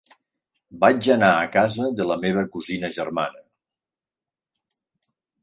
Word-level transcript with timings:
Vaig 0.83 1.09
anar 1.15 1.29
a 1.41 1.51
casa 1.55 1.89
de 1.99 2.07
la 2.13 2.17
meva 2.23 2.45
cosina 2.57 2.91
germana. 2.97 3.45